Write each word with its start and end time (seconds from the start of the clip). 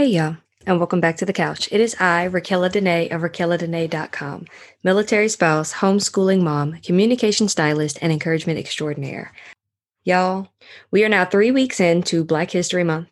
Hey, 0.00 0.06
y'all, 0.06 0.38
and 0.64 0.78
welcome 0.78 1.02
back 1.02 1.18
to 1.18 1.26
the 1.26 1.32
couch. 1.34 1.68
It 1.70 1.78
is 1.78 1.94
I, 2.00 2.26
Raquella 2.26 2.72
Dene 2.72 3.12
of 3.12 3.20
RaquellaDene.com, 3.20 4.46
military 4.82 5.28
spouse, 5.28 5.74
homeschooling 5.74 6.40
mom, 6.40 6.78
communication 6.80 7.48
stylist, 7.48 7.98
and 8.00 8.10
encouragement 8.10 8.58
extraordinaire. 8.58 9.34
Y'all, 10.04 10.48
we 10.90 11.04
are 11.04 11.08
now 11.10 11.26
three 11.26 11.50
weeks 11.50 11.80
into 11.80 12.24
Black 12.24 12.50
History 12.50 12.82
Month. 12.82 13.10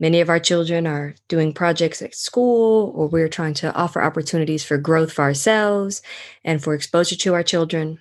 Many 0.00 0.22
of 0.22 0.30
our 0.30 0.38
children 0.40 0.86
are 0.86 1.16
doing 1.28 1.52
projects 1.52 2.00
at 2.00 2.14
school, 2.14 2.90
or 2.96 3.06
we're 3.06 3.28
trying 3.28 3.52
to 3.52 3.70
offer 3.74 4.02
opportunities 4.02 4.64
for 4.64 4.78
growth 4.78 5.12
for 5.12 5.20
ourselves 5.20 6.00
and 6.44 6.64
for 6.64 6.72
exposure 6.72 7.16
to 7.16 7.34
our 7.34 7.42
children. 7.42 7.98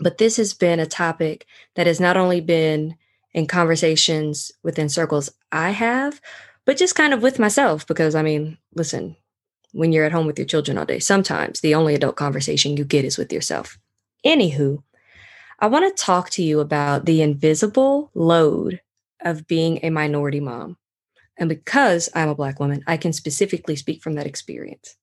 But 0.00 0.16
this 0.16 0.38
has 0.38 0.54
been 0.54 0.80
a 0.80 0.86
topic 0.86 1.44
that 1.74 1.86
has 1.86 2.00
not 2.00 2.16
only 2.16 2.40
been 2.40 2.96
in 3.34 3.46
conversations 3.46 4.52
within 4.62 4.88
circles 4.88 5.28
I 5.52 5.68
have, 5.72 6.18
but 6.64 6.76
just 6.76 6.94
kind 6.94 7.12
of 7.12 7.22
with 7.22 7.38
myself. 7.38 7.86
Because 7.86 8.14
I 8.14 8.22
mean, 8.22 8.58
listen, 8.74 9.16
when 9.72 9.92
you're 9.92 10.04
at 10.04 10.12
home 10.12 10.26
with 10.26 10.38
your 10.38 10.46
children 10.46 10.78
all 10.78 10.84
day, 10.84 10.98
sometimes 10.98 11.60
the 11.60 11.74
only 11.74 11.94
adult 11.94 12.16
conversation 12.16 12.76
you 12.76 12.84
get 12.84 13.04
is 13.04 13.18
with 13.18 13.32
yourself. 13.32 13.78
Anywho, 14.24 14.82
I 15.58 15.66
want 15.66 15.96
to 15.96 16.02
talk 16.02 16.30
to 16.30 16.42
you 16.42 16.60
about 16.60 17.06
the 17.06 17.22
invisible 17.22 18.10
load 18.14 18.80
of 19.20 19.46
being 19.46 19.80
a 19.82 19.90
minority 19.90 20.40
mom. 20.40 20.76
And 21.36 21.48
because 21.48 22.08
I'm 22.14 22.28
a 22.28 22.34
Black 22.34 22.60
woman, 22.60 22.84
I 22.86 22.96
can 22.96 23.12
specifically 23.12 23.76
speak 23.76 24.02
from 24.02 24.14
that 24.14 24.26
experience. 24.26 24.96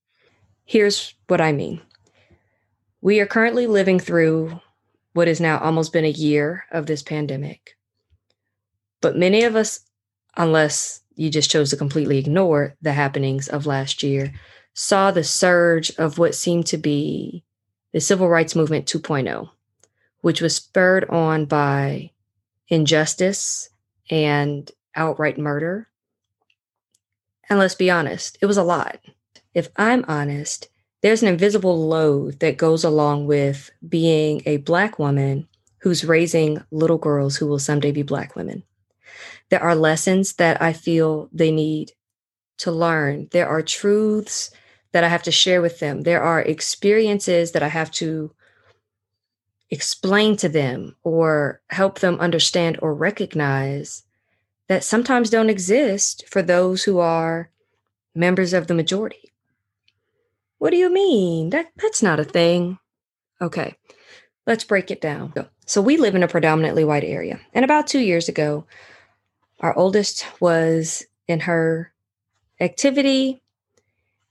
Here's 0.65 1.13
what 1.27 1.41
I 1.41 1.51
mean 1.51 1.81
we 3.01 3.19
are 3.19 3.25
currently 3.25 3.67
living 3.67 3.99
through 3.99 4.59
what 5.13 5.27
has 5.27 5.41
now 5.41 5.59
almost 5.59 5.91
been 5.91 6.05
a 6.05 6.09
year 6.09 6.65
of 6.71 6.85
this 6.85 7.01
pandemic. 7.01 7.75
But 9.01 9.17
many 9.17 9.43
of 9.43 9.55
us, 9.55 9.81
unless 10.37 11.01
you 11.21 11.29
just 11.29 11.51
chose 11.51 11.69
to 11.69 11.77
completely 11.77 12.17
ignore 12.17 12.75
the 12.81 12.93
happenings 12.93 13.47
of 13.47 13.67
last 13.67 14.01
year, 14.01 14.33
saw 14.73 15.11
the 15.11 15.23
surge 15.23 15.91
of 15.99 16.17
what 16.17 16.33
seemed 16.33 16.65
to 16.65 16.77
be 16.77 17.43
the 17.93 18.01
civil 18.01 18.27
rights 18.27 18.55
movement 18.55 18.87
2.0, 18.87 19.47
which 20.21 20.41
was 20.41 20.55
spurred 20.55 21.07
on 21.09 21.45
by 21.45 22.09
injustice 22.69 23.69
and 24.09 24.71
outright 24.95 25.37
murder. 25.37 25.87
And 27.47 27.59
let's 27.59 27.75
be 27.75 27.91
honest, 27.91 28.39
it 28.41 28.47
was 28.47 28.57
a 28.57 28.63
lot. 28.63 28.99
If 29.53 29.69
I'm 29.75 30.03
honest, 30.07 30.69
there's 31.03 31.21
an 31.21 31.27
invisible 31.27 31.87
load 31.87 32.39
that 32.39 32.57
goes 32.57 32.83
along 32.83 33.27
with 33.27 33.69
being 33.87 34.41
a 34.47 34.57
Black 34.57 34.97
woman 34.97 35.47
who's 35.81 36.03
raising 36.03 36.63
little 36.71 36.97
girls 36.97 37.37
who 37.37 37.45
will 37.45 37.59
someday 37.59 37.91
be 37.91 38.01
Black 38.01 38.35
women. 38.35 38.63
There 39.49 39.61
are 39.61 39.75
lessons 39.75 40.33
that 40.33 40.61
I 40.61 40.73
feel 40.73 41.29
they 41.31 41.51
need 41.51 41.93
to 42.59 42.71
learn. 42.71 43.27
There 43.31 43.47
are 43.47 43.61
truths 43.61 44.51
that 44.91 45.03
I 45.03 45.07
have 45.07 45.23
to 45.23 45.31
share 45.31 45.61
with 45.61 45.79
them. 45.79 46.01
There 46.01 46.21
are 46.21 46.41
experiences 46.41 47.53
that 47.53 47.63
I 47.63 47.69
have 47.69 47.91
to 47.91 48.33
explain 49.69 50.35
to 50.37 50.49
them 50.49 50.95
or 51.03 51.61
help 51.69 51.99
them 51.99 52.19
understand 52.19 52.77
or 52.81 52.93
recognize 52.93 54.03
that 54.67 54.83
sometimes 54.83 55.29
don't 55.29 55.49
exist 55.49 56.25
for 56.27 56.41
those 56.41 56.83
who 56.83 56.99
are 56.99 57.49
members 58.13 58.53
of 58.53 58.67
the 58.67 58.73
majority. 58.73 59.31
What 60.57 60.71
do 60.71 60.77
you 60.77 60.91
mean? 60.91 61.49
That 61.51 61.71
that's 61.77 62.03
not 62.03 62.19
a 62.19 62.25
thing. 62.25 62.79
Okay. 63.41 63.75
Let's 64.45 64.63
break 64.63 64.91
it 64.91 65.01
down. 65.01 65.33
So 65.65 65.81
we 65.81 65.97
live 65.97 66.15
in 66.15 66.23
a 66.23 66.27
predominantly 66.27 66.83
white 66.83 67.03
area. 67.03 67.39
And 67.53 67.63
about 67.63 67.87
2 67.87 67.99
years 67.99 68.27
ago, 68.27 68.65
our 69.61 69.77
oldest 69.77 70.25
was 70.41 71.05
in 71.27 71.41
her 71.41 71.93
activity 72.59 73.41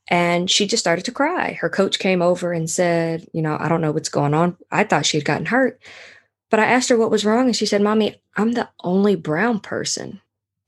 and 0.09 0.50
she 0.50 0.67
just 0.67 0.83
started 0.83 1.05
to 1.05 1.12
cry. 1.12 1.53
Her 1.53 1.70
coach 1.70 2.00
came 2.00 2.20
over 2.20 2.53
and 2.53 2.69
said, 2.69 3.27
You 3.33 3.42
know, 3.42 3.56
I 3.58 3.69
don't 3.69 3.81
know 3.81 3.92
what's 3.92 4.08
going 4.08 4.34
on. 4.34 4.56
I 4.70 4.84
thought 4.84 5.06
she 5.06 5.17
had 5.17 5.25
gotten 5.25 5.46
hurt. 5.46 5.80
But 6.51 6.58
I 6.58 6.64
asked 6.64 6.89
her 6.89 6.98
what 6.98 7.13
was 7.13 7.24
wrong. 7.24 7.46
And 7.46 7.57
she 7.57 7.64
said, 7.64 7.80
Mommy, 7.80 8.20
I'm 8.36 8.52
the 8.52 8.68
only 8.83 9.14
brown 9.14 9.61
person, 9.61 10.20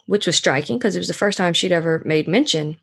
which 0.07 0.27
was 0.27 0.37
striking 0.37 0.79
because 0.79 0.95
it 0.95 1.01
was 1.01 1.09
the 1.09 1.15
first 1.15 1.37
time 1.37 1.53
she'd 1.53 1.73
ever 1.73 2.01
made 2.05 2.29
mention 2.29 2.79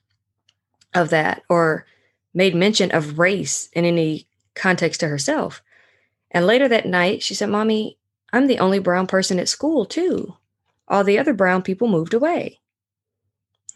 of 0.93 1.09
that 1.11 1.43
or 1.49 1.85
made 2.33 2.55
mention 2.55 2.91
of 2.91 3.17
race 3.17 3.69
in 3.71 3.85
any 3.85 4.27
context 4.53 4.99
to 4.99 5.07
herself. 5.07 5.63
And 6.31 6.45
later 6.45 6.67
that 6.67 6.85
night, 6.85 7.23
she 7.23 7.33
said, 7.33 7.49
Mommy, 7.49 7.97
I'm 8.33 8.47
the 8.47 8.59
only 8.59 8.79
brown 8.79 9.07
person 9.07 9.39
at 9.39 9.47
school, 9.47 9.85
too. 9.85 10.35
All 10.89 11.03
the 11.03 11.19
other 11.19 11.33
brown 11.33 11.61
people 11.61 11.87
moved 11.87 12.13
away. 12.13 12.59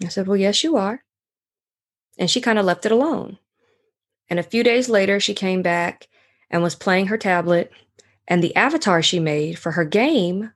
I 0.03 0.07
said, 0.07 0.28
Well, 0.28 0.38
yes, 0.38 0.63
you 0.63 0.75
are. 0.75 1.03
And 2.18 2.29
she 2.29 2.41
kind 2.41 2.59
of 2.59 2.66
left 2.66 2.85
it 2.85 2.91
alone. 2.91 3.38
And 4.29 4.40
a 4.40 4.44
few 4.44 4.63
days 4.63 4.90
later, 4.90 5.19
she 5.19 5.34
came 5.34 5.62
back 5.62 6.07
and 6.50 6.63
was 6.63 6.75
playing 6.75 7.07
her 7.07 7.18
tablet. 7.18 7.72
And 8.28 8.41
the 8.41 8.56
avatar 8.56 9.02
she 9.02 9.19
made 9.19 9.59
for 9.59 9.72
her 9.72 9.84
game 9.84 10.52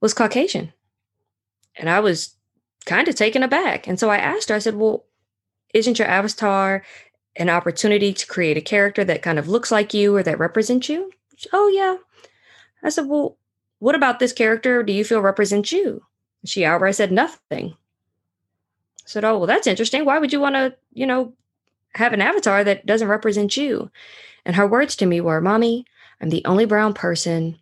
was 0.00 0.14
Caucasian. 0.14 0.72
And 1.76 1.88
I 1.88 2.00
was 2.00 2.36
kind 2.84 3.08
of 3.08 3.14
taken 3.14 3.42
aback. 3.42 3.86
And 3.86 3.98
so 3.98 4.10
I 4.10 4.18
asked 4.18 4.48
her, 4.48 4.54
I 4.54 4.60
said, 4.60 4.76
Well, 4.76 5.04
isn't 5.74 5.98
your 5.98 6.08
avatar 6.08 6.82
an 7.36 7.50
opportunity 7.50 8.12
to 8.12 8.26
create 8.26 8.56
a 8.56 8.62
character 8.62 9.04
that 9.04 9.22
kind 9.22 9.38
of 9.38 9.48
looks 9.48 9.70
like 9.70 9.92
you 9.92 10.14
or 10.16 10.22
that 10.22 10.38
represents 10.38 10.88
you? 10.88 11.10
oh, 11.52 11.68
yeah. 11.68 11.96
I 12.82 12.88
said, 12.90 13.06
Well, 13.06 13.38
what 13.86 13.94
about 13.94 14.18
this 14.18 14.32
character 14.32 14.82
do 14.82 14.92
you 14.92 15.04
feel 15.04 15.20
represents 15.20 15.70
you? 15.70 16.02
She 16.44 16.64
outright 16.64 16.96
said 16.96 17.12
nothing. 17.12 17.70
I 17.70 19.04
said, 19.04 19.24
Oh, 19.24 19.38
well, 19.38 19.46
that's 19.46 19.68
interesting. 19.68 20.04
Why 20.04 20.18
would 20.18 20.32
you 20.32 20.40
want 20.40 20.56
to, 20.56 20.74
you 20.92 21.06
know, 21.06 21.34
have 21.94 22.12
an 22.12 22.20
avatar 22.20 22.64
that 22.64 22.84
doesn't 22.84 23.06
represent 23.06 23.56
you? 23.56 23.88
And 24.44 24.56
her 24.56 24.66
words 24.66 24.96
to 24.96 25.06
me 25.06 25.20
were, 25.20 25.40
Mommy, 25.40 25.84
I'm 26.20 26.30
the 26.30 26.44
only 26.46 26.64
brown 26.64 26.94
person 26.94 27.60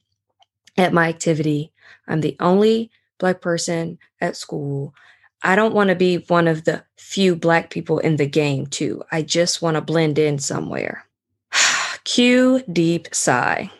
at 0.78 0.94
my 0.94 1.10
activity. 1.10 1.74
I'm 2.08 2.22
the 2.22 2.38
only 2.40 2.90
black 3.18 3.42
person 3.42 3.98
at 4.22 4.34
school. 4.34 4.94
I 5.42 5.56
don't 5.56 5.74
want 5.74 5.90
to 5.90 5.94
be 5.94 6.24
one 6.28 6.48
of 6.48 6.64
the 6.64 6.84
few 6.96 7.36
Black 7.36 7.68
people 7.68 7.98
in 7.98 8.16
the 8.16 8.24
game, 8.24 8.66
too. 8.66 9.02
I 9.12 9.20
just 9.20 9.60
want 9.60 9.74
to 9.74 9.82
blend 9.82 10.18
in 10.18 10.38
somewhere. 10.38 11.04
Cue 12.04 12.62
deep 12.72 13.14
sigh. 13.14 13.70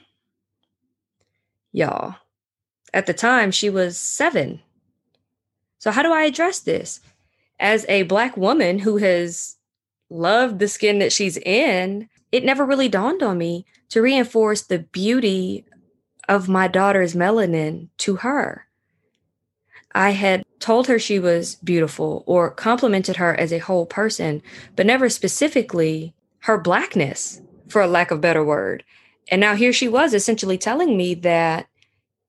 Y'all, 1.72 2.16
at 2.94 3.06
the 3.06 3.12
time, 3.12 3.50
she 3.50 3.68
was 3.68 3.98
seven. 3.98 4.60
So, 5.78 5.90
how 5.90 6.02
do 6.02 6.12
I 6.12 6.22
address 6.22 6.60
this? 6.60 7.00
As 7.60 7.84
a 7.88 8.04
Black 8.04 8.36
woman 8.36 8.78
who 8.78 8.96
has 8.98 9.56
loved 10.08 10.60
the 10.60 10.68
skin 10.68 11.00
that 11.00 11.12
she's 11.12 11.36
in, 11.36 12.08
it 12.32 12.44
never 12.44 12.64
really 12.64 12.88
dawned 12.88 13.22
on 13.22 13.36
me 13.36 13.66
to 13.90 14.00
reinforce 14.00 14.62
the 14.62 14.78
beauty 14.78 15.66
of 16.28 16.48
my 16.48 16.68
daughter's 16.68 17.14
melanin 17.14 17.88
to 17.98 18.16
her. 18.16 18.66
I 19.94 20.10
had 20.10 20.44
told 20.58 20.86
her 20.86 20.98
she 20.98 21.18
was 21.18 21.56
beautiful 21.56 22.24
or 22.26 22.50
complimented 22.50 23.16
her 23.16 23.38
as 23.38 23.52
a 23.52 23.58
whole 23.58 23.86
person, 23.86 24.42
but 24.76 24.86
never 24.86 25.08
specifically 25.08 26.14
her 26.40 26.58
blackness, 26.58 27.40
for 27.68 27.82
a 27.82 27.86
lack 27.86 28.10
of 28.10 28.20
better 28.20 28.44
word. 28.44 28.84
And 29.30 29.40
now 29.40 29.54
here 29.54 29.72
she 29.72 29.88
was 29.88 30.14
essentially 30.14 30.58
telling 30.58 30.96
me 30.96 31.14
that 31.14 31.66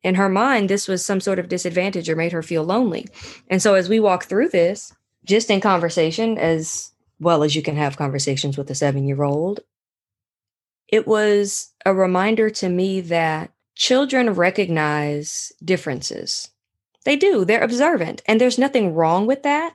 in 0.05 0.13
her 0.15 0.29
mind, 0.29 0.69
this 0.69 0.87
was 0.87 1.03
some 1.03 1.19
sort 1.19 1.39
of 1.39 1.49
disadvantage 1.49 2.07
or 2.07 2.15
made 2.15 2.31
her 2.31 2.43
feel 2.43 2.63
lonely. 2.63 3.07
And 3.49 3.59
so 3.59 3.73
as 3.73 3.89
we 3.89 3.99
walk 3.99 4.25
through 4.25 4.49
this, 4.49 4.93
just 5.25 5.49
in 5.49 5.59
conversation, 5.59 6.37
as 6.37 6.91
well 7.19 7.41
as 7.43 7.55
you 7.55 7.63
can 7.63 7.75
have 7.75 7.97
conversations 7.97 8.55
with 8.55 8.69
a 8.69 8.75
seven 8.75 9.07
year 9.07 9.23
old, 9.23 9.61
it 10.87 11.07
was 11.07 11.73
a 11.87 11.93
reminder 11.95 12.51
to 12.51 12.69
me 12.69 13.01
that 13.01 13.51
children 13.73 14.29
recognize 14.29 15.51
differences 15.63 16.51
they 17.03 17.15
do. 17.15 17.43
They're 17.43 17.63
observant, 17.63 18.21
and 18.27 18.39
there's 18.39 18.59
nothing 18.59 18.93
wrong 18.93 19.25
with 19.25 19.41
that. 19.41 19.73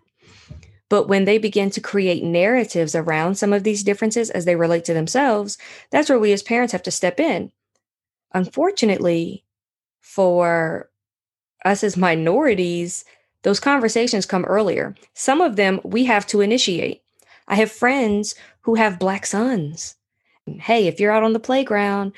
But 0.89 1.09
when 1.09 1.25
they 1.25 1.39
begin 1.39 1.71
to 1.71 1.81
create 1.81 2.23
narratives 2.23 2.95
around 2.95 3.35
some 3.35 3.53
of 3.53 3.65
these 3.65 3.83
differences 3.83 4.31
as 4.31 4.45
they 4.45 4.55
relate 4.55 4.85
to 4.85 4.95
themselves, 4.95 5.59
that's 5.91 6.09
where 6.09 6.21
we 6.21 6.33
as 6.33 6.43
parents 6.45 6.73
have 6.73 6.85
to 6.85 6.91
step 6.93 7.19
in. 7.19 7.51
Unfortunately, 8.33 9.45
for 10.01 10.91
us 11.65 11.85
as 11.85 11.97
minorities, 11.97 13.05
those 13.43 13.61
conversations 13.61 14.27
come 14.27 14.45
earlier. 14.45 14.95
Some 15.15 15.41
of 15.41 15.57
them 15.57 15.81
we 15.85 16.05
have 16.05 16.27
to 16.29 16.41
initiate. 16.41 17.03
I 17.49 17.57
have 17.57 17.73
friends 17.73 18.35
who 18.63 18.75
have 18.75 18.99
black 18.99 19.27
sons. 19.27 19.97
Hey, 20.47 20.87
if 20.87 21.01
you're 21.01 21.13
out 21.13 21.23
on 21.23 21.33
the 21.33 21.41
playground 21.41 22.13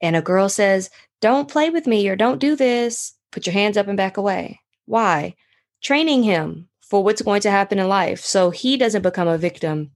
and 0.00 0.16
a 0.16 0.22
girl 0.22 0.48
says, 0.48 0.90
Don't 1.20 1.50
play 1.50 1.70
with 1.70 1.86
me 1.86 2.08
or 2.08 2.16
don't 2.16 2.38
do 2.38 2.56
this, 2.56 3.14
Put 3.34 3.46
your 3.46 3.52
hands 3.52 3.76
up 3.76 3.88
and 3.88 3.96
back 3.96 4.16
away. 4.16 4.60
Why? 4.86 5.34
Training 5.82 6.22
him 6.22 6.68
for 6.80 7.02
what's 7.02 7.20
going 7.20 7.40
to 7.40 7.50
happen 7.50 7.80
in 7.80 7.88
life 7.88 8.20
so 8.20 8.50
he 8.50 8.76
doesn't 8.76 9.02
become 9.02 9.26
a 9.26 9.36
victim 9.36 9.90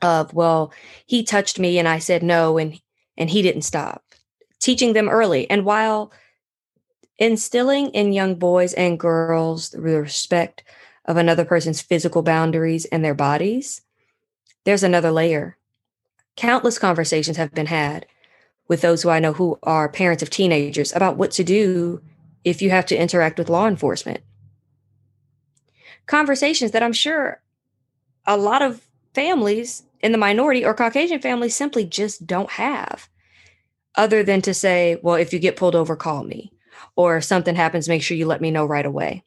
of, 0.00 0.32
well, 0.32 0.72
he 1.04 1.22
touched 1.22 1.58
me 1.58 1.78
and 1.78 1.86
I 1.86 1.98
said 1.98 2.22
no 2.22 2.56
and 2.56 2.80
and 3.18 3.28
he 3.28 3.42
didn't 3.42 3.62
stop. 3.62 4.02
Teaching 4.58 4.94
them 4.94 5.10
early. 5.10 5.50
And 5.50 5.66
while 5.66 6.12
instilling 7.18 7.88
in 7.90 8.12
young 8.12 8.34
boys 8.34 8.72
and 8.74 8.98
girls 8.98 9.70
the 9.70 9.80
respect 9.80 10.64
of 11.04 11.16
another 11.16 11.44
person's 11.44 11.82
physical 11.82 12.22
boundaries 12.22 12.84
and 12.86 13.04
their 13.04 13.14
bodies, 13.14 13.82
there's 14.64 14.82
another 14.82 15.10
layer. 15.10 15.56
Countless 16.36 16.78
conversations 16.78 17.36
have 17.36 17.52
been 17.52 17.66
had 17.66 18.06
with 18.68 18.80
those 18.80 19.02
who 19.02 19.10
I 19.10 19.18
know 19.18 19.32
who 19.32 19.58
are 19.62 19.88
parents 19.88 20.22
of 20.22 20.30
teenagers 20.30 20.94
about 20.94 21.16
what 21.16 21.32
to 21.32 21.44
do 21.44 22.00
if 22.44 22.62
you 22.62 22.70
have 22.70 22.86
to 22.86 22.96
interact 22.96 23.38
with 23.38 23.50
law 23.50 23.66
enforcement. 23.66 24.20
Conversations 26.06 26.70
that 26.72 26.82
I'm 26.82 26.92
sure 26.92 27.40
a 28.26 28.36
lot 28.36 28.62
of 28.62 28.86
families 29.14 29.82
in 30.00 30.12
the 30.12 30.18
minority 30.18 30.64
or 30.64 30.74
Caucasian 30.74 31.20
families 31.20 31.54
simply 31.54 31.84
just 31.84 32.26
don't 32.26 32.50
have, 32.50 33.08
other 33.94 34.22
than 34.22 34.42
to 34.42 34.54
say, 34.54 34.98
well, 35.02 35.16
if 35.16 35.32
you 35.32 35.38
get 35.38 35.56
pulled 35.56 35.74
over, 35.74 35.96
call 35.96 36.24
me. 36.24 36.51
Or 36.96 37.18
if 37.18 37.24
something 37.24 37.54
happens, 37.54 37.88
make 37.88 38.02
sure 38.02 38.16
you 38.16 38.26
let 38.26 38.40
me 38.40 38.50
know 38.50 38.64
right 38.64 38.86
away. 38.86 39.24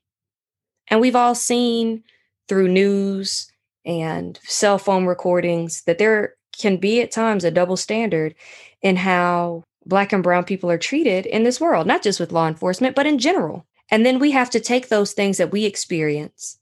And 0.87 1.01
we've 1.01 1.15
all 1.15 1.35
seen 1.35 2.03
through 2.47 2.67
news 2.67 3.51
and 3.85 4.39
cell 4.43 4.77
phone 4.77 5.05
recordings 5.05 5.83
that 5.83 5.97
there 5.97 6.35
can 6.57 6.77
be 6.77 7.01
at 7.01 7.11
times 7.11 7.43
a 7.43 7.51
double 7.51 7.77
standard 7.77 8.35
in 8.81 8.95
how 8.95 9.63
Black 9.85 10.13
and 10.13 10.23
Brown 10.23 10.43
people 10.43 10.71
are 10.71 10.77
treated 10.77 11.25
in 11.25 11.43
this 11.43 11.61
world, 11.61 11.85
not 11.85 12.01
just 12.01 12.19
with 12.19 12.31
law 12.31 12.47
enforcement, 12.47 12.95
but 12.95 13.05
in 13.05 13.19
general. 13.19 13.65
And 13.91 14.05
then 14.05 14.19
we 14.19 14.31
have 14.31 14.49
to 14.51 14.59
take 14.59 14.89
those 14.89 15.13
things 15.13 15.37
that 15.37 15.51
we 15.51 15.65
experience, 15.65 16.59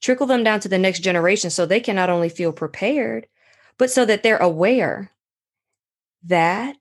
trickle 0.00 0.26
them 0.26 0.42
down 0.42 0.60
to 0.60 0.68
the 0.68 0.78
next 0.78 1.00
generation 1.00 1.50
so 1.50 1.66
they 1.66 1.80
can 1.80 1.96
not 1.96 2.08
only 2.10 2.28
feel 2.28 2.52
prepared, 2.52 3.26
but 3.78 3.90
so 3.90 4.04
that 4.06 4.22
they're 4.22 4.38
aware. 4.38 5.10
That 6.22 6.76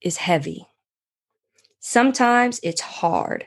is 0.00 0.18
heavy. 0.18 0.68
Sometimes 1.88 2.58
it's 2.64 2.80
hard. 2.80 3.46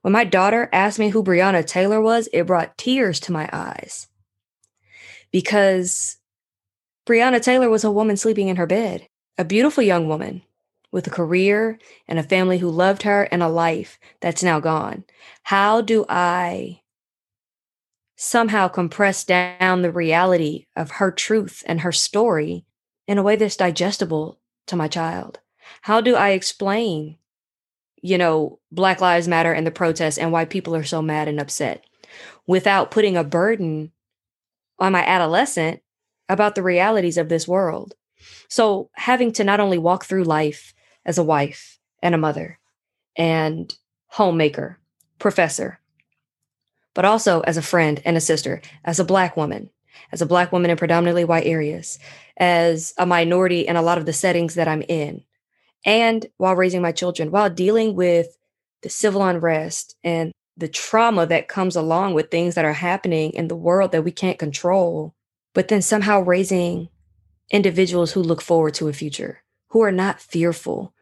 When 0.00 0.10
my 0.10 0.24
daughter 0.24 0.70
asked 0.72 0.98
me 0.98 1.10
who 1.10 1.22
Breonna 1.22 1.62
Taylor 1.62 2.00
was, 2.00 2.26
it 2.32 2.46
brought 2.46 2.78
tears 2.78 3.20
to 3.20 3.32
my 3.32 3.50
eyes 3.52 4.08
because 5.30 6.16
Breonna 7.06 7.42
Taylor 7.42 7.68
was 7.68 7.84
a 7.84 7.90
woman 7.90 8.16
sleeping 8.16 8.48
in 8.48 8.56
her 8.56 8.66
bed, 8.66 9.06
a 9.36 9.44
beautiful 9.44 9.82
young 9.82 10.08
woman 10.08 10.40
with 10.90 11.06
a 11.06 11.10
career 11.10 11.78
and 12.08 12.18
a 12.18 12.22
family 12.22 12.56
who 12.56 12.70
loved 12.70 13.02
her 13.02 13.24
and 13.24 13.42
a 13.42 13.48
life 13.48 13.98
that's 14.22 14.42
now 14.42 14.58
gone. 14.58 15.04
How 15.42 15.82
do 15.82 16.06
I 16.08 16.80
somehow 18.16 18.68
compress 18.68 19.22
down 19.22 19.82
the 19.82 19.92
reality 19.92 20.64
of 20.76 20.92
her 20.92 21.10
truth 21.10 21.62
and 21.66 21.82
her 21.82 21.92
story 21.92 22.64
in 23.06 23.18
a 23.18 23.22
way 23.22 23.36
that's 23.36 23.54
digestible 23.54 24.40
to 24.66 24.76
my 24.76 24.88
child? 24.88 25.40
How 25.82 26.00
do 26.00 26.16
I 26.16 26.30
explain 26.30 27.18
you 28.02 28.18
know, 28.18 28.58
Black 28.70 29.00
Lives 29.00 29.28
Matter 29.28 29.52
and 29.52 29.66
the 29.66 29.70
protests 29.70 30.18
and 30.18 30.32
why 30.32 30.44
people 30.44 30.74
are 30.74 30.84
so 30.84 31.02
mad 31.02 31.28
and 31.28 31.40
upset 31.40 31.84
without 32.46 32.90
putting 32.90 33.16
a 33.16 33.24
burden 33.24 33.92
on 34.78 34.92
my 34.92 35.04
adolescent 35.04 35.80
about 36.28 36.54
the 36.54 36.62
realities 36.62 37.16
of 37.16 37.28
this 37.28 37.48
world. 37.48 37.94
So 38.48 38.90
having 38.94 39.32
to 39.32 39.44
not 39.44 39.60
only 39.60 39.78
walk 39.78 40.04
through 40.04 40.24
life 40.24 40.74
as 41.04 41.18
a 41.18 41.24
wife 41.24 41.78
and 42.02 42.14
a 42.14 42.18
mother 42.18 42.58
and 43.16 43.74
homemaker, 44.08 44.78
professor, 45.18 45.80
but 46.94 47.04
also 47.04 47.40
as 47.42 47.56
a 47.56 47.62
friend 47.62 48.00
and 48.04 48.16
a 48.16 48.20
sister, 48.20 48.60
as 48.84 48.98
a 48.98 49.04
Black 49.04 49.36
woman, 49.36 49.70
as 50.12 50.22
a 50.22 50.26
Black 50.26 50.52
woman 50.52 50.70
in 50.70 50.76
predominantly 50.76 51.24
white 51.24 51.46
areas, 51.46 51.98
as 52.36 52.94
a 52.98 53.06
minority 53.06 53.66
in 53.66 53.76
a 53.76 53.82
lot 53.82 53.98
of 53.98 54.06
the 54.06 54.12
settings 54.12 54.54
that 54.54 54.68
I'm 54.68 54.82
in, 54.88 55.24
and 55.86 56.26
while 56.36 56.56
raising 56.56 56.82
my 56.82 56.92
children, 56.92 57.30
while 57.30 57.48
dealing 57.48 57.94
with 57.94 58.36
the 58.82 58.90
civil 58.90 59.24
unrest 59.24 59.96
and 60.04 60.32
the 60.56 60.68
trauma 60.68 61.26
that 61.26 61.48
comes 61.48 61.76
along 61.76 62.14
with 62.14 62.30
things 62.30 62.56
that 62.56 62.64
are 62.64 62.72
happening 62.72 63.30
in 63.30 63.48
the 63.48 63.56
world 63.56 63.92
that 63.92 64.02
we 64.02 64.10
can't 64.10 64.38
control, 64.38 65.14
but 65.54 65.68
then 65.68 65.80
somehow 65.80 66.20
raising 66.20 66.88
individuals 67.50 68.12
who 68.12 68.22
look 68.22 68.42
forward 68.42 68.74
to 68.74 68.88
a 68.88 68.92
future, 68.92 69.42
who 69.68 69.82
are 69.82 69.92
not 69.92 70.20
fearful 70.20 70.92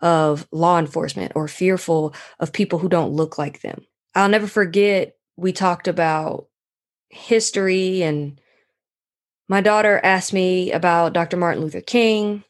of 0.00 0.48
law 0.50 0.78
enforcement 0.78 1.32
or 1.36 1.46
fearful 1.46 2.12
of 2.40 2.52
people 2.52 2.80
who 2.80 2.88
don't 2.88 3.12
look 3.12 3.38
like 3.38 3.60
them. 3.60 3.86
I'll 4.14 4.28
never 4.28 4.48
forget, 4.48 5.14
we 5.36 5.52
talked 5.52 5.86
about 5.86 6.48
history, 7.08 8.02
and 8.02 8.40
my 9.48 9.60
daughter 9.60 10.00
asked 10.02 10.32
me 10.32 10.72
about 10.72 11.12
Dr. 11.12 11.36
Martin 11.36 11.62
Luther 11.62 11.80
King 11.80 12.42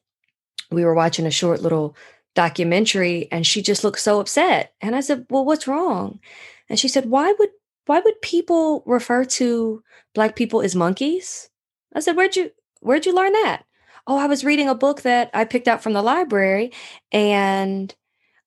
we 0.73 0.85
were 0.85 0.95
watching 0.95 1.27
a 1.27 1.31
short 1.31 1.63
little 1.63 1.97
documentary 2.35 3.29
and 3.31 3.47
she 3.47 3.63
just 3.63 3.85
looked 3.85 4.01
so 4.01 4.21
upset. 4.21 4.75
And 4.81 4.97
I 4.97 5.01
said, 5.01 5.27
"Well, 5.31 5.45
what's 5.45 5.69
wrong?" 5.69 6.21
And 6.69 6.79
she 6.79 6.89
said, 6.89 7.07
"Why 7.07 7.33
would 7.39 7.51
why 7.87 8.01
would 8.01 8.21
people 8.23 8.83
refer 8.87 9.25
to 9.25 9.83
black 10.15 10.37
people 10.37 10.63
as 10.63 10.75
monkeys?" 10.75 11.51
I 11.95 12.01
said, 12.01 12.17
"Where'd 12.17 12.37
you 12.37 12.51
where'd 12.81 13.07
you 13.07 13.15
learn 13.15 13.33
that?" 13.33 13.65
"Oh, 14.07 14.19
I 14.19 14.27
was 14.27 14.45
reading 14.45 14.69
a 14.69 14.75
book 14.75 15.03
that 15.03 15.31
I 15.35 15.45
picked 15.45 15.69
out 15.69 15.83
from 15.83 15.93
the 15.95 16.03
library 16.03 16.73
and 17.13 17.95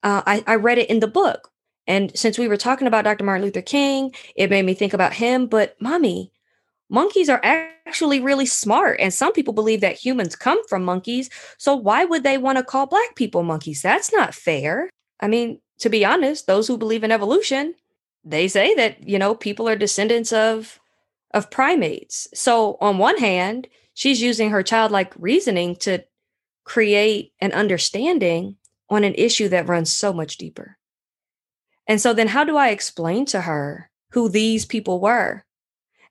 uh, 0.03 0.21
I, 0.25 0.43
I 0.47 0.55
read 0.55 0.77
it 0.77 0.89
in 0.89 0.99
the 0.99 1.07
book. 1.07 1.51
And 1.87 2.17
since 2.17 2.37
we 2.37 2.47
were 2.47 2.57
talking 2.57 2.87
about 2.87 3.03
Dr. 3.03 3.23
Martin 3.23 3.43
Luther 3.45 3.61
King, 3.61 4.13
it 4.35 4.49
made 4.49 4.65
me 4.65 4.73
think 4.73 4.93
about 4.93 5.13
him. 5.13 5.47
But 5.47 5.75
mommy, 5.81 6.31
monkeys 6.89 7.29
are 7.29 7.41
actually 7.43 8.19
really 8.19 8.45
smart. 8.45 8.99
And 8.99 9.13
some 9.13 9.33
people 9.33 9.53
believe 9.53 9.81
that 9.81 9.95
humans 9.95 10.35
come 10.35 10.65
from 10.67 10.83
monkeys. 10.83 11.29
So 11.57 11.75
why 11.75 12.05
would 12.05 12.23
they 12.23 12.37
want 12.37 12.57
to 12.57 12.63
call 12.63 12.85
black 12.85 13.15
people 13.15 13.43
monkeys? 13.43 13.81
That's 13.81 14.13
not 14.13 14.35
fair. 14.35 14.89
I 15.19 15.27
mean, 15.27 15.59
to 15.79 15.89
be 15.89 16.05
honest, 16.05 16.47
those 16.47 16.67
who 16.67 16.77
believe 16.77 17.03
in 17.03 17.11
evolution, 17.11 17.75
they 18.23 18.47
say 18.47 18.73
that, 18.75 19.07
you 19.07 19.19
know, 19.19 19.35
people 19.35 19.67
are 19.67 19.75
descendants 19.75 20.31
of 20.31 20.79
of 21.31 21.51
primates. 21.51 22.29
So 22.33 22.77
on 22.79 22.97
one 22.97 23.17
hand, 23.17 23.67
she's 23.93 24.21
using 24.21 24.51
her 24.51 24.63
childlike 24.63 25.13
reasoning 25.17 25.75
to 25.77 26.03
create 26.63 27.33
an 27.39 27.51
understanding 27.51 28.55
on 28.89 29.03
an 29.03 29.13
issue 29.15 29.49
that 29.49 29.67
runs 29.67 29.91
so 29.91 30.13
much 30.13 30.37
deeper. 30.37 30.77
And 31.87 31.99
so 31.99 32.13
then 32.13 32.29
how 32.29 32.43
do 32.43 32.55
I 32.55 32.69
explain 32.69 33.25
to 33.27 33.41
her 33.41 33.91
who 34.11 34.29
these 34.29 34.65
people 34.65 35.01
were? 35.01 35.43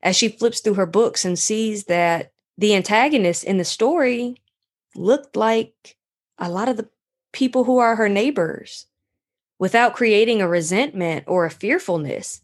As 0.05 0.15
she 0.15 0.29
flips 0.29 0.61
through 0.61 0.75
her 0.75 0.87
books 0.87 1.25
and 1.25 1.39
sees 1.39 1.85
that 1.85 2.31
the 2.59 2.75
antagonist 2.75 3.43
in 3.43 3.56
the 3.56 3.65
story 3.65 4.37
looked 4.95 5.35
like 5.35 5.97
a 6.39 6.51
lot 6.51 6.69
of 6.69 6.77
the 6.77 6.89
people 7.33 7.65
who 7.65 7.79
are 7.79 7.97
her 7.97 8.09
neighbors 8.09 8.87
without 9.59 9.95
creating 9.95 10.41
a 10.41 10.49
resentment 10.49 11.25
or 11.27 11.47
a 11.47 11.51
fearfulness. 11.51 12.43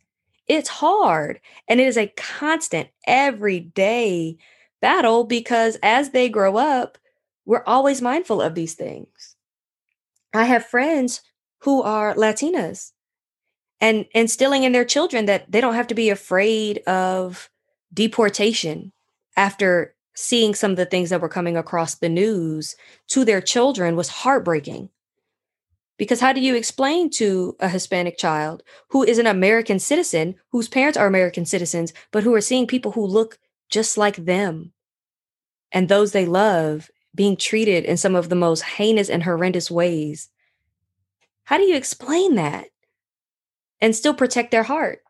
It's 0.49 0.69
hard 0.69 1.41
and 1.69 1.81
it 1.81 1.87
is 1.87 1.99
a 1.99 2.13
constant, 2.17 2.89
everyday 3.07 4.39
battle 4.81 5.25
because 5.25 5.77
as 5.83 6.11
they 6.11 6.29
grow 6.29 6.57
up, 6.57 6.99
we're 7.45 7.65
always 7.65 8.03
mindful 8.03 8.41
of 8.41 8.55
these 8.55 8.75
things. 8.75 9.37
I 10.33 10.45
have 10.45 10.65
friends 10.67 11.21
who 11.59 11.83
are 11.83 12.15
Latinas 12.15 12.93
and 13.81 14.07
instilling 14.13 14.65
in 14.65 14.73
their 14.73 14.85
children 14.85 15.27
that 15.27 15.51
they 15.51 15.61
don't 15.61 15.75
have 15.75 15.87
to 15.89 15.95
be 15.95 16.11
afraid 16.11 16.79
of 16.87 17.49
deportation 17.93 18.93
after 19.37 19.95
seeing 20.15 20.55
some 20.55 20.73
of 20.73 20.77
the 20.77 20.87
things 20.87 21.11
that 21.11 21.21
were 21.21 21.29
coming 21.29 21.57
across 21.57 21.95
the 21.95 22.09
news 22.09 22.77
to 23.09 23.25
their 23.25 23.41
children 23.41 23.97
was 23.97 24.09
heartbreaking. 24.09 24.91
Because 25.97 26.21
how 26.21 26.33
do 26.33 26.41
you 26.41 26.55
explain 26.55 27.11
to 27.11 27.57
a 27.61 27.69
Hispanic 27.69 28.19
child 28.19 28.63
who 28.89 29.03
is 29.03 29.19
an 29.19 29.27
American 29.27 29.79
citizen, 29.79 30.35
whose 30.51 30.69
parents 30.69 30.97
are 30.97 31.07
American 31.07 31.45
citizens, 31.45 31.93
but 32.11 32.23
who 32.23 32.35
are 32.35 32.41
seeing 32.41 32.67
people 32.67 32.93
who 32.93 33.05
look 33.05 33.39
just 33.71 33.97
like 33.97 34.17
them 34.17 34.73
and 35.73 35.89
those 35.89 36.13
they 36.13 36.27
love 36.27 36.91
being 37.15 37.37
treated 37.37 37.85
in 37.85 37.97
some 37.97 38.15
of 38.15 38.29
the 38.29 38.35
most 38.35 38.63
heinous 38.63 39.11
and 39.11 39.23
horrendous 39.23 39.71
ways? 39.71 40.29
How 41.45 41.59
do 41.59 41.65
you 41.65 41.77
explain 41.77 42.35
that 42.37 42.69
and 43.81 43.95
still 43.97 44.15
protect 44.15 44.51
their 44.51 44.65
heart? 44.65 45.01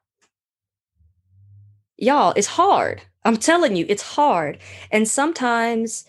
y'all, 2.00 2.32
it's 2.36 2.48
hard. 2.48 3.02
I'm 3.24 3.36
telling 3.36 3.76
you, 3.76 3.86
it's 3.88 4.02
hard. 4.02 4.58
And 4.90 5.06
sometimes 5.06 6.04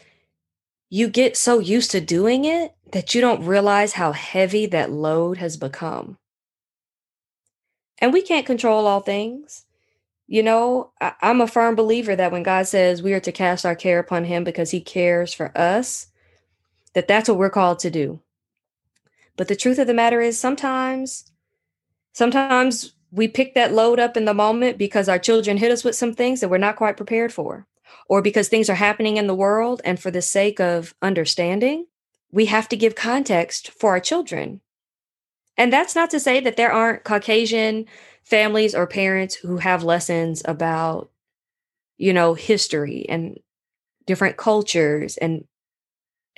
you 0.90 1.10
get 1.10 1.38
so 1.38 1.60
used 1.60 1.92
to 1.92 2.02
doing 2.02 2.46
it 2.46 2.74
that 2.92 3.14
you 3.14 3.22
don't 3.22 3.46
realize 3.46 3.94
how 3.94 4.14
heavy 4.14 4.66
that 4.68 4.92
load 4.92 5.38
has 5.38 5.58
become. 5.58 6.18
And 8.00 8.12
we 8.12 8.22
can't 8.22 8.46
control 8.46 8.88
all 8.88 9.02
things. 9.02 9.66
You 10.28 10.44
know, 10.44 10.92
I- 11.02 11.14
am 11.22 11.42
a 11.42 11.48
firm 11.48 11.76
believer 11.76 12.16
that 12.16 12.32
when 12.32 12.44
God 12.44 12.68
says 12.68 13.04
we 13.04 13.14
are 13.14 13.20
to 13.20 13.32
cast 13.32 13.66
our 13.66 13.76
care 13.76 14.00
upon 14.00 14.26
Him 14.26 14.44
because 14.44 14.72
He 14.72 14.82
cares 14.82 15.34
for 15.34 15.56
us, 15.58 16.08
that 16.94 17.08
that's 17.08 17.30
what 17.30 17.38
we're 17.38 17.50
called 17.50 17.80
to 17.80 17.92
do. 17.92 18.22
But 19.38 19.48
the 19.48 19.56
truth 19.56 19.80
of 19.80 19.88
the 19.88 19.94
matter 19.94 20.22
is 20.22 20.38
sometimes, 20.38 21.31
sometimes 22.14 22.94
we 23.12 23.28
pick 23.28 23.54
that 23.56 23.74
load 23.74 24.00
up 24.00 24.16
in 24.16 24.26
the 24.26 24.34
moment 24.34 24.78
because 24.78 25.10
our 25.10 25.20
children 25.20 25.58
hit 25.58 25.72
us 25.72 25.84
with 25.84 25.96
some 25.96 26.14
things 26.14 26.40
that 26.40 26.50
we're 26.50 26.58
not 26.58 26.78
quite 26.78 26.98
prepared 26.98 27.34
for, 27.34 27.68
or 28.08 28.22
because 28.22 28.48
things 28.48 28.70
are 28.70 28.76
happening 28.76 29.18
in 29.18 29.28
the 29.28 29.36
world. 29.36 29.82
And 29.84 30.00
for 30.00 30.12
the 30.12 30.22
sake 30.22 30.60
of 30.60 30.96
understanding, 31.02 31.88
we 32.32 32.46
have 32.46 32.70
to 32.70 32.78
give 32.78 32.96
context 32.96 33.72
for 33.72 33.92
our 33.92 34.00
children. 34.00 34.62
And 35.58 35.72
that's 35.72 35.96
not 35.96 36.10
to 36.12 36.20
say 36.20 36.40
that 36.40 36.56
there 36.56 36.72
aren't 36.72 37.04
Caucasian 37.04 37.86
families 38.24 38.74
or 38.74 38.88
parents 38.88 39.36
who 39.36 39.58
have 39.58 39.84
lessons 39.84 40.42
about, 40.46 41.12
you 41.98 42.14
know, 42.14 42.34
history 42.34 43.06
and 43.10 43.38
different 44.06 44.38
cultures 44.38 45.18
and 45.18 45.46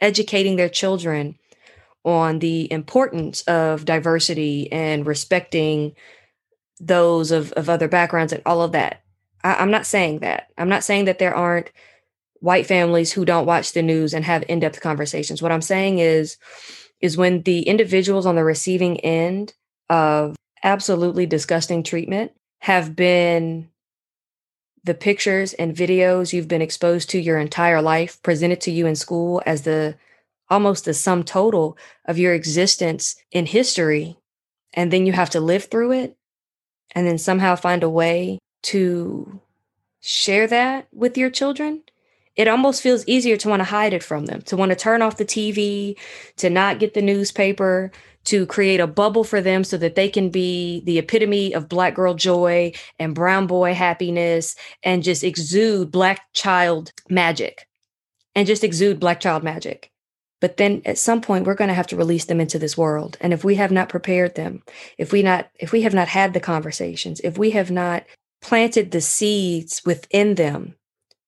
educating 0.01 0.55
their 0.55 0.69
children 0.69 1.37
on 2.03 2.39
the 2.39 2.71
importance 2.71 3.41
of 3.43 3.85
diversity 3.85 4.71
and 4.71 5.05
respecting 5.05 5.95
those 6.79 7.31
of, 7.31 7.51
of 7.53 7.69
other 7.69 7.87
backgrounds 7.87 8.33
and 8.33 8.41
all 8.45 8.61
of 8.61 8.73
that. 8.73 9.03
I, 9.43 9.55
I'm 9.55 9.71
not 9.71 9.85
saying 9.85 10.19
that. 10.19 10.49
I'm 10.57 10.69
not 10.69 10.83
saying 10.83 11.05
that 11.05 11.19
there 11.19 11.35
aren't 11.35 11.71
white 12.39 12.65
families 12.65 13.13
who 13.13 13.23
don't 13.23 13.45
watch 13.45 13.71
the 13.71 13.81
news 13.81 14.13
and 14.13 14.25
have 14.25 14.43
in-depth 14.49 14.81
conversations. 14.81 15.41
What 15.41 15.51
I'm 15.51 15.61
saying 15.61 15.99
is 15.99 16.37
is 16.99 17.17
when 17.17 17.41
the 17.41 17.63
individuals 17.63 18.25
on 18.25 18.35
the 18.35 18.43
receiving 18.43 18.97
end 19.01 19.53
of 19.89 20.35
absolutely 20.63 21.25
disgusting 21.25 21.83
treatment 21.83 22.31
have 22.59 22.95
been 22.95 23.69
the 24.85 24.93
pictures 24.93 25.53
and 25.53 25.75
videos 25.75 26.31
you've 26.31 26.47
been 26.47 26.61
exposed 26.61 27.09
to 27.09 27.19
your 27.19 27.37
entire 27.37 27.81
life 27.81 28.21
presented 28.23 28.61
to 28.61 28.71
you 28.71 28.85
in 28.87 28.95
school 28.95 29.41
as 29.45 29.63
the 29.63 29.95
almost 30.53 30.85
the 30.85 30.93
sum 30.93 31.23
total 31.23 31.75
of 32.05 32.19
your 32.19 32.35
existence 32.35 33.15
in 33.31 33.47
history 33.47 34.15
and 34.75 34.93
then 34.93 35.07
you 35.07 35.11
have 35.11 35.31
to 35.31 35.39
live 35.39 35.65
through 35.65 35.91
it 35.91 36.15
and 36.93 37.07
then 37.07 37.17
somehow 37.17 37.55
find 37.55 37.81
a 37.81 37.89
way 37.89 38.37
to 38.61 39.41
share 39.99 40.45
that 40.45 40.87
with 40.93 41.17
your 41.17 41.31
children 41.31 41.81
it 42.35 42.47
almost 42.47 42.83
feels 42.83 43.07
easier 43.07 43.35
to 43.35 43.49
want 43.49 43.61
to 43.61 43.63
hide 43.65 43.93
it 43.93 44.03
from 44.03 44.27
them 44.27 44.43
to 44.43 44.55
want 44.55 44.69
to 44.69 44.75
turn 44.75 45.01
off 45.01 45.17
the 45.17 45.25
tv 45.25 45.97
to 46.37 46.51
not 46.51 46.77
get 46.77 46.93
the 46.93 47.01
newspaper 47.01 47.91
to 48.23 48.45
create 48.45 48.79
a 48.79 48.85
bubble 48.85 49.23
for 49.23 49.41
them 49.41 49.63
so 49.63 49.75
that 49.75 49.95
they 49.95 50.07
can 50.07 50.29
be 50.29 50.83
the 50.85 50.99
epitome 50.99 51.51
of 51.51 51.67
black 51.67 51.95
girl 51.95 52.13
joy 52.13 52.71
and 52.99 53.15
brown 53.15 53.47
boy 53.47 53.73
happiness 53.73 54.55
and 54.83 55.01
just 55.01 55.23
exude 55.23 55.91
black 55.91 56.21
child 56.33 56.91
magic 57.09 57.67
and 58.35 58.47
just 58.47 58.63
exude 58.63 58.99
black 58.99 59.19
child 59.19 59.43
magic. 59.43 59.92
But 60.43 60.57
then 60.57 60.81
at 60.83 60.97
some 60.97 61.21
point 61.21 61.45
we're 61.45 61.55
going 61.55 61.69
to 61.69 61.73
have 61.73 61.87
to 61.87 61.95
release 61.95 62.25
them 62.25 62.41
into 62.41 62.59
this 62.59 62.77
world. 62.77 63.17
And 63.21 63.31
if 63.31 63.45
we 63.45 63.55
have 63.55 63.71
not 63.71 63.87
prepared 63.87 64.35
them, 64.35 64.61
if 64.97 65.13
we 65.13 65.23
not 65.23 65.49
if 65.57 65.71
we 65.71 65.83
have 65.83 65.93
not 65.93 66.09
had 66.09 66.33
the 66.33 66.41
conversations, 66.41 67.21
if 67.23 67.37
we 67.37 67.51
have 67.51 67.71
not 67.71 68.03
planted 68.41 68.91
the 68.91 68.99
seeds 68.99 69.85
within 69.85 70.35
them 70.35 70.75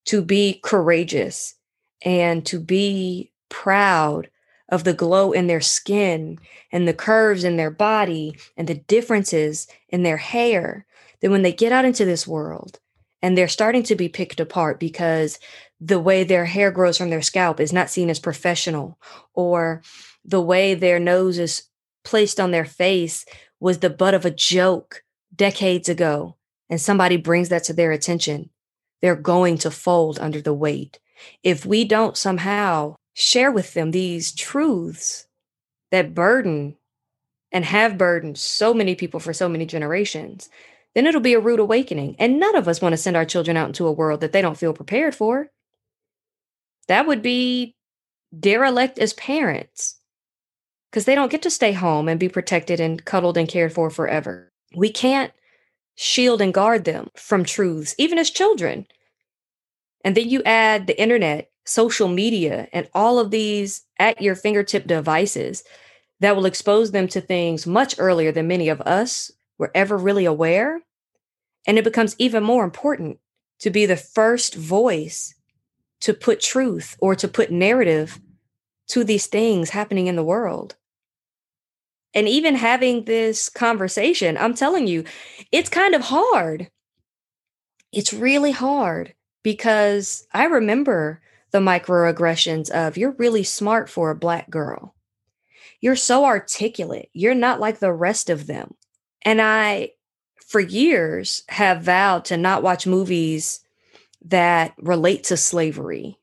to 0.08 0.22
be 0.22 0.60
courageous 0.62 1.56
and 2.02 2.46
to 2.48 2.60
be 2.60 3.32
proud 3.48 4.30
of 4.68 4.84
the 4.84 4.92
glow 4.92 5.32
in 5.32 5.48
their 5.48 5.62
skin 5.62 6.38
and 6.74 6.86
the 6.86 6.94
curves 6.94 7.46
in 7.46 7.56
their 7.56 7.72
body 7.72 8.38
and 8.58 8.68
the 8.68 8.76
differences 8.76 9.66
in 9.88 10.04
their 10.04 10.18
hair, 10.18 10.86
then 11.22 11.32
when 11.32 11.42
they 11.42 11.54
get 11.54 11.72
out 11.72 11.86
into 11.86 12.04
this 12.04 12.28
world 12.28 12.82
and 13.26 13.36
they're 13.36 13.48
starting 13.48 13.82
to 13.82 13.96
be 13.96 14.08
picked 14.08 14.40
apart 14.40 14.80
because 14.80 15.40
the 15.82 16.00
way 16.00 16.24
their 16.24 16.46
hair 16.46 16.70
grows 16.70 16.96
from 16.96 17.10
their 17.10 17.24
scalp 17.24 17.60
is 17.60 17.74
not 17.74 17.90
seen 17.90 18.12
as 18.12 18.20
professional, 18.20 19.00
or 19.34 19.82
the 20.24 20.40
way 20.40 20.76
their 20.76 21.00
nose 21.00 21.40
is 21.40 21.64
placed 22.04 22.40
on 22.40 22.52
their 22.52 22.66
face 22.66 23.26
was 23.60 23.80
the 23.80 23.90
butt 23.90 24.14
of 24.14 24.26
a 24.26 24.30
joke 24.30 25.04
decades 25.36 25.90
ago, 25.90 26.36
and 26.70 26.80
somebody 26.80 27.18
brings 27.18 27.50
that 27.50 27.64
to 27.64 27.74
their 27.74 27.92
attention, 27.92 28.52
they're 29.02 29.16
going 29.16 29.58
to 29.58 29.72
fold 29.72 30.20
under 30.20 30.40
the 30.40 30.54
weight. 30.54 31.00
If 31.42 31.66
we 31.66 31.84
don't 31.84 32.16
somehow 32.16 32.94
share 33.16 33.52
with 33.52 33.74
them 33.74 33.90
these 33.90 34.36
truths 34.36 35.26
that 35.90 36.14
burden 36.14 36.76
and 37.52 37.66
have 37.66 37.98
burdened 37.98 38.38
so 38.38 38.72
many 38.72 38.94
people 38.94 39.20
for 39.20 39.34
so 39.34 39.50
many 39.50 39.66
generations, 39.66 40.48
then 40.96 41.06
it'll 41.06 41.22
be 41.22 41.34
a 41.34 41.40
rude 41.40 41.60
awakening. 41.60 42.16
And 42.18 42.40
none 42.40 42.56
of 42.56 42.68
us 42.68 42.82
want 42.82 42.94
to 42.94 42.98
send 42.98 43.16
our 43.16 43.26
children 43.26 43.58
out 43.58 43.68
into 43.68 43.86
a 43.86 43.92
world 43.92 44.22
that 44.22 44.32
they 44.32 44.42
don't 44.42 44.58
feel 44.58 44.74
prepared 44.74 45.14
for. 45.14 45.52
That 46.88 47.06
would 47.06 47.22
be 47.22 47.76
derelict 48.38 48.98
as 48.98 49.14
parents 49.14 49.98
because 50.90 51.06
they 51.06 51.16
don't 51.16 51.32
get 51.32 51.42
to 51.42 51.50
stay 51.50 51.74
home 51.74 52.08
and 52.08 52.20
be 52.20 52.30
protected 52.30 52.80
and 52.80 53.04
cuddled 53.04 53.38
and 53.38 53.48
cared 53.48 53.74
for 53.74 53.90
forever. 53.90 54.52
We 54.76 54.90
can't 54.90 55.34
shield 55.96 56.42
and 56.42 56.54
guard 56.54 56.86
them 56.86 57.10
from 57.16 57.44
truths, 57.44 57.96
even 57.98 58.18
as 58.18 58.30
children. 58.30 58.88
And 60.04 60.16
then 60.16 60.30
you 60.30 60.44
add 60.44 60.88
the 60.88 61.00
internet 61.00 61.50
social 61.66 62.08
media 62.08 62.68
and 62.72 62.88
all 62.94 63.20
of 63.20 63.32
these 63.32 63.84
at 63.98 64.22
your 64.22 64.36
fingertip 64.36 64.88
devices 64.88 65.64
that 66.20 66.36
will 66.36 66.46
expose 66.46 66.92
them 66.92 67.08
to 67.10 67.20
things 67.20 67.66
much 67.66 67.96
earlier 67.98 68.32
than 68.32 68.48
many 68.48 68.70
of 68.70 68.82
us 68.82 69.32
were 69.58 69.72
ever 69.74 69.98
really 69.98 70.26
aware. 70.26 70.82
And 71.68 71.78
it 71.78 71.84
becomes 71.84 72.16
even 72.20 72.44
more 72.44 72.64
important 72.64 73.20
to 73.60 73.70
be 73.70 73.86
the 73.86 73.96
first 73.96 74.56
voice 74.56 75.34
to 76.02 76.14
put 76.14 76.42
truth 76.42 76.96
or 77.00 77.16
to 77.16 77.28
put 77.28 77.52
narrative 77.52 78.20
to 78.88 79.04
these 79.04 79.28
things 79.28 79.72
happening 79.72 80.08
in 80.08 80.16
the 80.16 80.24
world. 80.24 80.76
And 82.14 82.30
even 82.30 82.56
having 82.56 83.04
this 83.04 83.50
conversation, 83.50 84.38
I'm 84.38 84.54
telling 84.54 84.88
you, 84.88 85.04
it's 85.52 85.70
kind 85.70 85.96
of 85.96 86.02
hard. 86.02 86.70
It's 87.92 88.14
really 88.14 88.52
hard 88.52 89.14
because 89.44 90.26
I 90.34 90.46
remember 90.46 91.22
the 91.52 91.60
microaggressions 91.60 92.70
of 92.70 92.98
you're 92.98 93.16
really 93.18 93.44
smart 93.44 93.90
for 93.90 94.10
a 94.10 94.16
black 94.16 94.50
girl. 94.50 94.96
You're 95.82 95.96
so 95.96 96.26
articulate. 96.26 97.10
You're 97.14 97.36
not 97.36 97.60
like 97.60 97.80
the 97.80 97.94
rest 97.94 98.30
of 98.30 98.48
them. 98.48 98.76
And 99.26 99.42
I, 99.42 99.94
for 100.46 100.62
years, 100.62 101.44
have 101.50 101.82
vowed 101.82 102.26
to 102.26 102.38
not 102.38 102.64
watch 102.64 102.88
movies 102.88 103.62
that 104.24 104.74
relate 104.78 105.26
to 105.26 105.38
slavery 105.38 106.18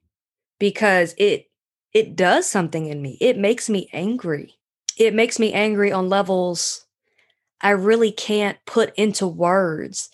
because 0.58 1.14
it 1.18 1.48
it 1.92 2.16
does 2.16 2.48
something 2.48 2.86
in 2.86 3.02
me. 3.02 3.18
It 3.20 3.36
makes 3.36 3.68
me 3.68 3.90
angry. 3.92 4.54
It 4.96 5.12
makes 5.12 5.38
me 5.38 5.52
angry 5.52 5.92
on 5.92 6.08
levels 6.08 6.86
I 7.62 7.70
really 7.70 8.10
can't 8.10 8.58
put 8.66 8.94
into 8.96 9.26
words. 9.26 10.10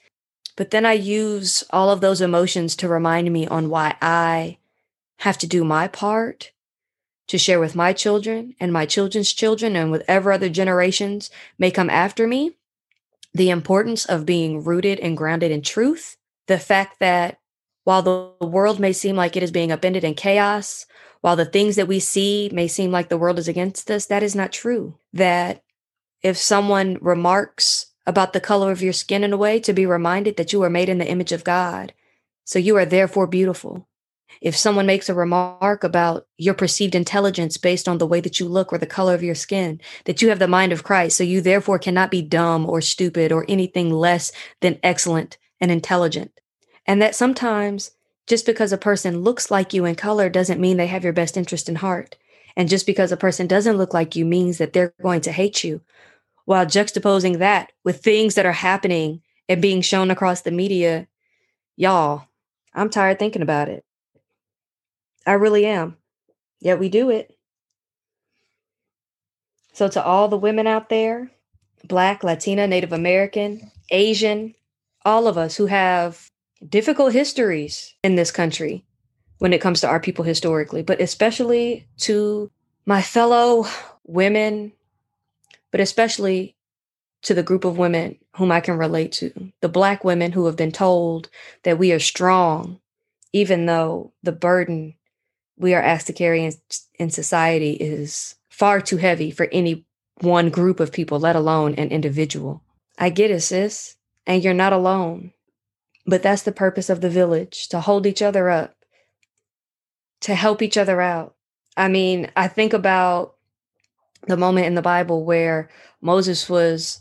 But 0.57 0.71
then 0.71 0.85
I 0.85 0.92
use 0.92 1.64
all 1.71 1.90
of 1.90 2.00
those 2.00 2.21
emotions 2.21 2.76
to 2.76 2.88
remind 2.88 3.33
me 3.33 3.47
on 3.47 3.71
why 3.71 3.97
I 4.02 4.59
have 5.21 5.38
to 5.38 5.47
do 5.47 5.64
my 5.64 5.88
part 5.88 6.52
to 7.28 7.38
share 7.38 7.61
with 7.61 7.75
my 7.75 7.92
children 7.92 8.54
and 8.61 8.73
my 8.73 8.87
children's 8.87 9.33
children 9.33 9.76
and 9.76 9.90
whatever 9.90 10.33
other 10.33 10.49
generations 10.49 11.30
may 11.59 11.71
come 11.71 11.90
after 11.90 12.26
me 12.26 12.57
the 13.35 13.50
importance 13.50 14.04
of 14.06 14.26
being 14.26 14.64
rooted 14.64 15.00
and 15.00 15.16
grounded 15.16 15.50
in 15.50 15.62
truth. 15.62 16.16
The 16.47 16.58
fact 16.58 17.00
that 17.00 17.38
while 17.85 18.02
the 18.02 18.47
world 18.47 18.80
may 18.80 18.92
seem 18.92 19.16
like 19.16 19.37
it 19.37 19.42
is 19.42 19.50
being 19.50 19.73
upended 19.73 20.04
in 20.04 20.14
chaos, 20.14 20.87
while 21.20 21.37
the 21.37 21.44
things 21.44 21.76
that 21.76 21.88
we 21.88 22.00
see 22.00 22.50
may 22.52 22.68
seem 22.68 22.90
like 22.90 23.08
the 23.08 23.18
world 23.18 23.38
is 23.38 23.49
against 23.49 23.90
us, 23.90 24.06
that 24.06 24.23
is 24.23 24.35
not 24.35 24.52
true. 24.52 24.99
That 25.12 25.62
if 26.23 26.37
someone 26.37 26.99
remarks 27.00 27.87
about 28.06 28.32
the 28.32 28.40
color 28.40 28.70
of 28.70 28.82
your 28.82 28.92
skin 28.92 29.23
in 29.23 29.32
a 29.32 29.37
way, 29.37 29.61
to 29.61 29.73
be 29.73 29.85
reminded 29.85 30.37
that 30.37 30.52
you 30.52 30.62
are 30.62 30.70
made 30.70 30.88
in 30.88 30.99
the 30.99 31.08
image 31.08 31.32
of 31.32 31.44
God. 31.44 31.92
So 32.44 32.58
you 32.58 32.76
are 32.76 32.87
therefore 32.87 33.26
beautiful 33.26 33.87
if 34.40 34.56
someone 34.56 34.87
makes 34.87 35.08
a 35.08 35.14
remark 35.14 35.85
about 35.85 36.26
your 36.37 36.54
perceived 36.54 36.94
intelligence 36.94 37.56
based 37.56 37.88
on 37.88 37.99
the 37.99 38.06
way 38.06 38.20
that 38.20 38.38
you 38.38 38.47
look 38.47 38.73
or 38.73 38.78
the 38.78 38.87
color 38.87 39.14
of 39.14 39.23
your 39.23 39.35
skin, 39.35 39.80
that 40.04 40.23
you 40.23 40.28
have 40.28 40.38
the 40.38 40.49
mind 40.49 40.73
of 40.73 40.85
Christ, 40.85 41.16
so 41.16 41.25
you 41.25 41.40
therefore 41.40 41.78
cannot 41.78 42.11
be 42.11 42.23
dumb 42.23 42.68
or 42.68 42.80
stupid 42.80 43.32
or 43.32 43.44
anything 43.49 43.90
less 43.90 44.32
than 44.61 44.78
excellent 44.82 45.38
and 45.61 45.70
intelligent. 45.70 46.32
And 46.87 47.02
that 47.02 47.14
sometimes 47.14 47.92
just 48.26 48.47
because 48.47 48.73
a 48.73 48.78
person 48.78 49.23
looks 49.23 49.50
like 49.50 49.73
you 49.73 49.85
in 49.85 49.94
color 49.94 50.28
doesn't 50.28 50.61
mean 50.61 50.76
they 50.76 50.87
have 50.87 51.04
your 51.04 51.12
best 51.12 51.37
interest 51.37 51.68
in 51.68 51.76
heart. 51.76 52.16
And 52.56 52.68
just 52.68 52.87
because 52.87 53.11
a 53.11 53.16
person 53.16 53.47
doesn't 53.47 53.76
look 53.76 53.94
like 53.94 54.16
you 54.16 54.25
means 54.25 54.58
that 54.58 54.73
they're 54.73 54.92
going 55.00 55.23
to 55.23 55.32
hate 55.32 55.64
you. 55.64 55.80
While 56.44 56.66
juxtaposing 56.66 57.38
that 57.38 57.73
with 57.85 58.02
things 58.02 58.35
that 58.35 58.47
are 58.47 58.52
happening 58.52 59.23
and 59.49 59.62
being 59.62 59.80
shown 59.80 60.11
across 60.11 60.42
the 60.42 60.50
media, 60.50 61.08
y'all, 61.76 62.25
I'm 62.75 62.90
tired 62.90 63.18
thinking 63.18 63.42
about 63.42 63.68
it. 63.68 63.85
I 65.28 65.35
really 65.35 65.66
am. 65.66 65.99
Yet 66.58 66.78
we 66.78 66.88
do 66.88 67.11
it. 67.11 67.37
So, 69.75 69.87
to 69.88 70.02
all 70.02 70.28
the 70.28 70.38
women 70.38 70.66
out 70.66 70.88
there, 70.88 71.30
Black, 71.85 72.25
Latina, 72.25 72.66
Native 72.66 72.94
American, 72.94 73.70
Asian, 73.90 74.54
all 75.04 75.28
of 75.28 75.37
us 75.37 75.56
who 75.56 75.66
have 75.66 76.30
difficult 76.66 77.12
histories 77.12 77.94
in 78.02 78.16
this 78.16 78.30
country 78.30 78.85
when 79.37 79.52
it 79.52 79.61
comes 79.61 79.82
to 79.82 79.88
our 79.88 80.00
people 80.00 80.25
historically, 80.25 80.82
but 80.82 81.00
especially 81.00 81.87
to 81.99 82.50
my 82.87 83.02
fellow 83.02 83.66
women, 84.04 84.73
but 85.70 85.80
especially 85.80 86.56
to 87.23 87.35
the 87.35 87.42
group 87.42 87.64
of 87.66 87.78
women 87.78 88.18
whom 88.37 88.50
I 88.50 88.61
can 88.61 88.78
relate 88.78 89.12
to, 89.12 89.52
the 89.61 89.68
Black 89.68 90.04
women 90.04 90.32
who 90.32 90.47
have 90.47 90.56
been 90.56 90.73
told 90.73 91.28
that 91.64 91.78
we 91.78 91.92
are 91.92 92.00
strong, 92.00 92.80
even 93.32 93.66
though 93.66 94.12
the 94.23 94.32
burden 94.32 94.94
we 95.58 95.74
are 95.74 95.82
asked 95.82 96.06
to 96.06 96.12
carry 96.12 96.44
in, 96.44 96.52
in 96.98 97.10
society 97.10 97.72
is 97.72 98.36
far 98.48 98.80
too 98.80 98.96
heavy 98.96 99.30
for 99.30 99.48
any 99.52 99.84
one 100.20 100.50
group 100.50 100.80
of 100.80 100.92
people, 100.92 101.18
let 101.18 101.36
alone 101.36 101.74
an 101.74 101.90
individual. 101.90 102.62
I 102.98 103.10
get 103.10 103.30
it, 103.30 103.40
sis. 103.40 103.96
and 104.26 104.42
you're 104.42 104.54
not 104.54 104.72
alone. 104.72 105.32
But 106.06 106.22
that's 106.22 106.42
the 106.42 106.52
purpose 106.52 106.88
of 106.88 107.00
the 107.00 107.10
village 107.10 107.68
to 107.68 107.80
hold 107.80 108.06
each 108.06 108.22
other 108.22 108.48
up, 108.48 108.74
to 110.22 110.34
help 110.34 110.62
each 110.62 110.76
other 110.76 111.00
out. 111.00 111.34
I 111.76 111.88
mean, 111.88 112.30
I 112.34 112.48
think 112.48 112.72
about 112.72 113.34
the 114.26 114.36
moment 114.36 114.66
in 114.66 114.74
the 114.74 114.82
Bible 114.82 115.24
where 115.24 115.68
Moses 116.00 116.48
was 116.48 117.00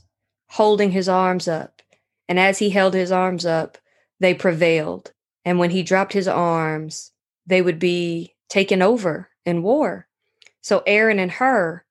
holding 0.50 0.92
his 0.92 1.10
arms 1.10 1.48
up. 1.48 1.82
And 2.30 2.40
as 2.40 2.60
he 2.60 2.70
held 2.70 2.94
his 2.94 3.12
arms 3.12 3.46
up, 3.46 3.78
they 4.20 4.34
prevailed. 4.34 5.14
And 5.46 5.60
when 5.60 5.70
he 5.70 5.84
dropped 5.84 6.14
his 6.14 6.28
arms, 6.28 7.12
they 7.46 7.62
would 7.62 7.80
be 7.80 8.36
taken 8.50 8.82
over 8.82 9.30
in 9.46 9.64
war. 9.64 10.08
So 10.62 10.84
Aaron 10.86 11.20
and 11.20 11.32
Hur 11.32 11.84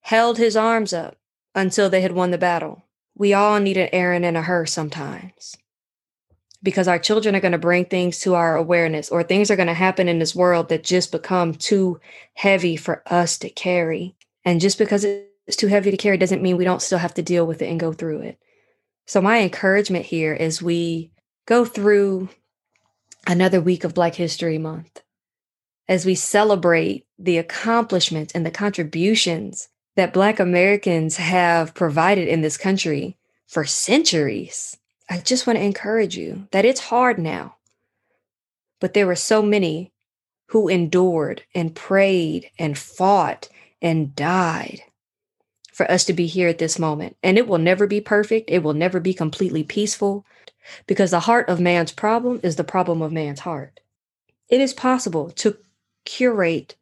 held 0.00 0.38
his 0.38 0.56
arms 0.56 0.92
up 0.92 1.16
until 1.54 1.90
they 1.90 2.00
had 2.00 2.12
won 2.12 2.30
the 2.30 2.38
battle. 2.38 2.84
We 3.16 3.34
all 3.34 3.60
need 3.60 3.76
an 3.76 3.88
Aaron 3.92 4.24
and 4.24 4.36
a 4.36 4.42
Hur 4.42 4.66
sometimes 4.66 5.56
because 6.62 6.88
our 6.88 6.98
children 6.98 7.34
are 7.34 7.40
going 7.40 7.52
to 7.52 7.58
bring 7.58 7.84
things 7.84 8.20
to 8.20 8.34
our 8.34 8.56
awareness 8.56 9.08
or 9.10 9.22
things 9.22 9.50
are 9.50 9.56
going 9.56 9.68
to 9.68 9.74
happen 9.74 10.08
in 10.08 10.18
this 10.18 10.34
world 10.34 10.68
that 10.68 10.84
just 10.84 11.10
become 11.10 11.54
too 11.54 12.00
heavy 12.34 12.76
for 12.76 13.02
us 13.06 13.38
to 13.38 13.48
carry. 13.48 14.14
And 14.44 14.60
just 14.60 14.78
because 14.78 15.04
it's 15.04 15.56
too 15.56 15.68
heavy 15.68 15.90
to 15.90 15.96
carry 15.96 16.18
doesn't 16.18 16.42
mean 16.42 16.56
we 16.56 16.64
don't 16.64 16.82
still 16.82 16.98
have 16.98 17.14
to 17.14 17.22
deal 17.22 17.46
with 17.46 17.62
it 17.62 17.70
and 17.70 17.80
go 17.80 17.92
through 17.92 18.20
it. 18.20 18.38
So, 19.06 19.20
my 19.20 19.40
encouragement 19.40 20.04
here 20.04 20.32
is 20.32 20.62
we 20.62 21.10
go 21.46 21.64
through 21.64 22.28
another 23.26 23.60
week 23.60 23.84
of 23.84 23.94
Black 23.94 24.14
History 24.14 24.58
Month 24.58 25.02
as 25.90 26.06
we 26.06 26.14
celebrate 26.14 27.04
the 27.18 27.36
accomplishments 27.36 28.32
and 28.32 28.46
the 28.46 28.50
contributions 28.50 29.68
that 29.96 30.12
Black 30.12 30.38
Americans 30.38 31.16
have 31.16 31.74
provided 31.74 32.28
in 32.28 32.42
this 32.42 32.56
country 32.56 33.18
for 33.48 33.64
centuries. 33.64 34.76
I 35.10 35.18
just 35.18 35.48
want 35.48 35.58
to 35.58 35.64
encourage 35.64 36.16
you 36.16 36.46
that 36.52 36.64
it's 36.64 36.78
hard 36.78 37.18
now, 37.18 37.56
but 38.80 38.94
there 38.94 39.06
were 39.08 39.16
so 39.16 39.42
many 39.42 39.92
who 40.50 40.68
endured 40.68 41.42
and 41.56 41.74
prayed 41.74 42.52
and 42.56 42.78
fought 42.78 43.48
and 43.82 44.14
died 44.14 44.82
for 45.72 45.90
us 45.90 46.04
to 46.04 46.12
be 46.12 46.26
here 46.26 46.46
at 46.46 46.58
this 46.58 46.78
moment. 46.78 47.16
And 47.20 47.36
it 47.36 47.48
will 47.48 47.58
never 47.58 47.88
be 47.88 48.00
perfect, 48.00 48.48
it 48.48 48.62
will 48.62 48.74
never 48.74 49.00
be 49.00 49.12
completely 49.12 49.64
peaceful 49.64 50.24
because 50.86 51.10
the 51.10 51.20
heart 51.20 51.48
of 51.48 51.58
man's 51.58 51.90
problem 51.90 52.38
is 52.44 52.54
the 52.54 52.62
problem 52.62 53.02
of 53.02 53.10
man's 53.10 53.40
heart. 53.40 53.80
It 54.48 54.60
is 54.60 54.72
possible 54.72 55.30
to 55.32 55.56
curate 56.10 56.74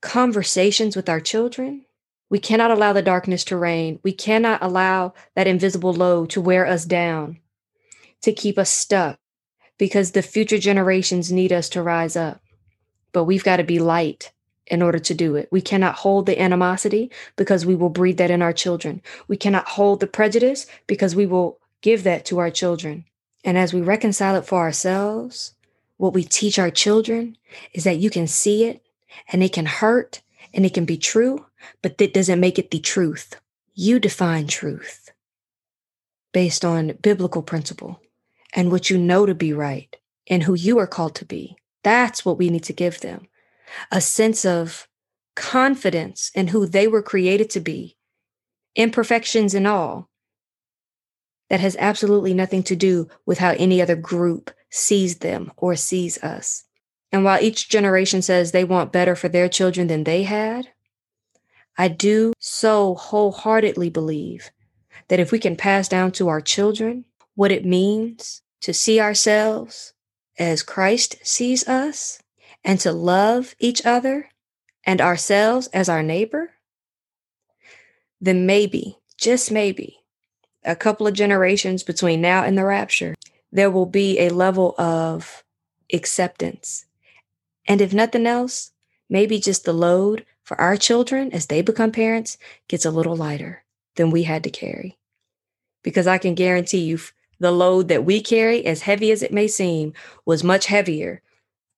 conversations 0.00 0.94
with 0.94 1.08
our 1.08 1.18
children. 1.18 1.84
We 2.30 2.38
cannot 2.38 2.70
allow 2.70 2.92
the 2.92 3.02
darkness 3.02 3.42
to 3.46 3.56
reign. 3.56 3.98
We 4.04 4.12
cannot 4.12 4.62
allow 4.62 5.14
that 5.34 5.48
invisible 5.48 5.92
load 5.92 6.30
to 6.30 6.40
wear 6.40 6.64
us 6.64 6.84
down, 6.84 7.40
to 8.22 8.32
keep 8.32 8.56
us 8.56 8.70
stuck, 8.70 9.18
because 9.78 10.12
the 10.12 10.22
future 10.22 10.58
generations 10.58 11.32
need 11.32 11.52
us 11.52 11.68
to 11.70 11.82
rise 11.82 12.14
up. 12.14 12.40
But 13.12 13.24
we've 13.24 13.42
got 13.42 13.56
to 13.56 13.64
be 13.64 13.80
light 13.80 14.30
in 14.68 14.80
order 14.80 15.00
to 15.00 15.14
do 15.14 15.34
it. 15.34 15.48
We 15.50 15.60
cannot 15.60 15.96
hold 15.96 16.26
the 16.26 16.40
animosity 16.40 17.10
because 17.34 17.66
we 17.66 17.74
will 17.74 17.90
breed 17.90 18.16
that 18.18 18.30
in 18.30 18.42
our 18.42 18.52
children. 18.52 19.02
We 19.26 19.36
cannot 19.36 19.70
hold 19.70 19.98
the 19.98 20.06
prejudice 20.06 20.66
because 20.86 21.16
we 21.16 21.26
will 21.26 21.58
give 21.80 22.04
that 22.04 22.24
to 22.26 22.38
our 22.38 22.52
children. 22.52 23.06
And 23.42 23.58
as 23.58 23.74
we 23.74 23.80
reconcile 23.80 24.36
it 24.36 24.46
for 24.46 24.60
ourselves, 24.60 25.56
what 26.00 26.14
we 26.14 26.24
teach 26.24 26.58
our 26.58 26.70
children 26.70 27.36
is 27.74 27.84
that 27.84 27.98
you 27.98 28.08
can 28.08 28.26
see 28.26 28.64
it 28.64 28.82
and 29.30 29.42
it 29.42 29.52
can 29.52 29.66
hurt 29.66 30.22
and 30.54 30.64
it 30.64 30.72
can 30.72 30.86
be 30.86 30.96
true, 30.96 31.44
but 31.82 31.98
that 31.98 32.14
doesn't 32.14 32.40
make 32.40 32.58
it 32.58 32.70
the 32.70 32.80
truth. 32.80 33.38
You 33.74 34.00
define 34.00 34.46
truth 34.46 35.10
based 36.32 36.64
on 36.64 36.96
biblical 37.02 37.42
principle 37.42 38.00
and 38.54 38.70
what 38.70 38.88
you 38.88 38.96
know 38.96 39.26
to 39.26 39.34
be 39.34 39.52
right 39.52 39.94
and 40.26 40.42
who 40.42 40.54
you 40.54 40.78
are 40.78 40.86
called 40.86 41.14
to 41.16 41.26
be. 41.26 41.54
That's 41.82 42.24
what 42.24 42.38
we 42.38 42.48
need 42.48 42.64
to 42.64 42.72
give 42.72 43.00
them 43.00 43.26
a 43.92 44.00
sense 44.00 44.46
of 44.46 44.88
confidence 45.36 46.30
in 46.34 46.48
who 46.48 46.64
they 46.64 46.88
were 46.88 47.02
created 47.02 47.50
to 47.50 47.60
be, 47.60 47.98
imperfections 48.74 49.52
and 49.52 49.66
all. 49.66 50.08
That 51.50 51.60
has 51.60 51.76
absolutely 51.78 52.32
nothing 52.32 52.62
to 52.64 52.76
do 52.76 53.08
with 53.26 53.38
how 53.38 53.50
any 53.50 53.82
other 53.82 53.96
group 53.96 54.50
sees 54.70 55.18
them 55.18 55.52
or 55.56 55.76
sees 55.76 56.22
us. 56.22 56.64
And 57.12 57.24
while 57.24 57.42
each 57.42 57.68
generation 57.68 58.22
says 58.22 58.52
they 58.52 58.64
want 58.64 58.92
better 58.92 59.16
for 59.16 59.28
their 59.28 59.48
children 59.48 59.88
than 59.88 60.04
they 60.04 60.22
had, 60.22 60.68
I 61.76 61.88
do 61.88 62.32
so 62.38 62.94
wholeheartedly 62.94 63.90
believe 63.90 64.50
that 65.08 65.20
if 65.20 65.32
we 65.32 65.38
can 65.38 65.56
pass 65.56 65.88
down 65.88 66.12
to 66.12 66.28
our 66.28 66.40
children 66.40 67.04
what 67.34 67.50
it 67.50 67.64
means 67.64 68.42
to 68.60 68.72
see 68.72 69.00
ourselves 69.00 69.92
as 70.38 70.62
Christ 70.62 71.16
sees 71.22 71.66
us 71.66 72.22
and 72.62 72.78
to 72.80 72.92
love 72.92 73.54
each 73.58 73.84
other 73.84 74.28
and 74.84 75.00
ourselves 75.00 75.66
as 75.68 75.88
our 75.88 76.02
neighbor, 76.02 76.52
then 78.20 78.46
maybe, 78.46 78.98
just 79.16 79.50
maybe, 79.50 80.00
a 80.64 80.76
couple 80.76 81.06
of 81.06 81.14
generations 81.14 81.82
between 81.82 82.20
now 82.20 82.44
and 82.44 82.56
the 82.56 82.64
rapture, 82.64 83.14
there 83.52 83.70
will 83.70 83.86
be 83.86 84.18
a 84.18 84.30
level 84.30 84.74
of 84.78 85.44
acceptance. 85.92 86.86
And 87.66 87.80
if 87.80 87.92
nothing 87.92 88.26
else, 88.26 88.72
maybe 89.08 89.38
just 89.38 89.64
the 89.64 89.72
load 89.72 90.24
for 90.42 90.60
our 90.60 90.76
children 90.76 91.32
as 91.32 91.46
they 91.46 91.62
become 91.62 91.92
parents 91.92 92.38
gets 92.68 92.84
a 92.84 92.90
little 92.90 93.16
lighter 93.16 93.64
than 93.96 94.10
we 94.10 94.24
had 94.24 94.44
to 94.44 94.50
carry. 94.50 94.98
Because 95.82 96.06
I 96.06 96.18
can 96.18 96.34
guarantee 96.34 96.80
you, 96.80 96.98
the 97.38 97.50
load 97.50 97.88
that 97.88 98.04
we 98.04 98.20
carry, 98.20 98.66
as 98.66 98.82
heavy 98.82 99.10
as 99.10 99.22
it 99.22 99.32
may 99.32 99.48
seem, 99.48 99.94
was 100.26 100.44
much 100.44 100.66
heavier 100.66 101.22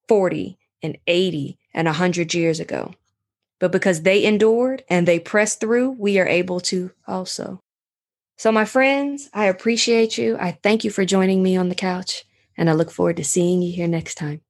40 0.08 0.58
and 0.82 0.98
80 1.06 1.58
and 1.72 1.86
100 1.86 2.34
years 2.34 2.58
ago. 2.58 2.94
But 3.60 3.70
because 3.70 4.02
they 4.02 4.24
endured 4.24 4.82
and 4.88 5.06
they 5.06 5.20
pressed 5.20 5.60
through, 5.60 5.92
we 5.92 6.18
are 6.18 6.26
able 6.26 6.60
to 6.60 6.90
also. 7.06 7.62
So, 8.42 8.50
my 8.50 8.64
friends, 8.64 9.30
I 9.32 9.44
appreciate 9.44 10.18
you. 10.18 10.36
I 10.36 10.58
thank 10.64 10.82
you 10.82 10.90
for 10.90 11.04
joining 11.04 11.44
me 11.44 11.56
on 11.56 11.68
the 11.68 11.76
couch, 11.76 12.24
and 12.56 12.68
I 12.68 12.72
look 12.72 12.90
forward 12.90 13.18
to 13.18 13.24
seeing 13.24 13.62
you 13.62 13.72
here 13.72 13.86
next 13.86 14.16
time. 14.16 14.40